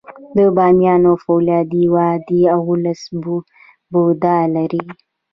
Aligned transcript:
د 0.35 0.37
بامیانو 0.57 1.11
فولادي 1.23 1.83
وادي 1.95 2.41
اوولس 2.57 3.01
بودا 3.91 4.37
لري 4.55 4.83